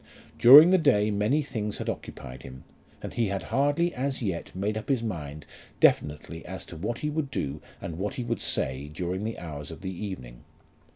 During 0.39 0.71
the 0.71 0.79
day 0.79 1.11
many 1.11 1.43
things 1.43 1.77
had 1.77 1.87
occupied 1.87 2.41
him, 2.41 2.63
and 3.03 3.13
he 3.13 3.27
had 3.27 3.43
hardly 3.53 3.93
as 3.93 4.19
yet 4.19 4.55
made 4.55 4.75
up 4.75 4.89
his 4.89 5.03
mind 5.03 5.45
definitely 5.79 6.43
as 6.43 6.65
to 6.65 6.75
what 6.75 6.97
he 7.05 7.09
would 7.11 7.29
do 7.29 7.61
and 7.79 7.99
what 7.99 8.15
he 8.15 8.23
would 8.23 8.41
say 8.41 8.87
during 8.87 9.23
the 9.23 9.37
hours 9.37 9.69
of 9.69 9.81
the 9.81 9.93
evening. 9.93 10.43